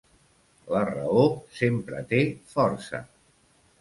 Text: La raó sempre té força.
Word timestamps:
La 0.75 0.79
raó 0.87 1.25
sempre 1.59 2.01
té 2.15 2.23
força. 2.55 3.03